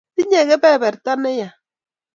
tinye 0.15 0.41
kebeberta 0.47 1.11
ne 1.21 1.31
ya 1.39 1.49